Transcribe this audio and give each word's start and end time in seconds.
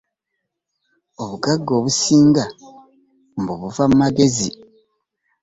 Obugagga 1.21 1.71
obusinga 1.79 2.43
mbu 3.39 3.53
buva 3.61 3.83
mu 3.89 3.95
magezi. 4.01 4.49